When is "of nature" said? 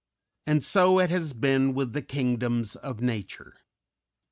2.75-3.53